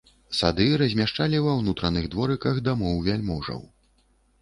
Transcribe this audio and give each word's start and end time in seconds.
Сады 0.37 0.65
размяшчалі 0.83 1.43
ва 1.49 1.53
ўнутраных 1.59 2.09
дворыках 2.17 2.55
дамоў 2.71 3.01
вяльможаў. 3.13 3.67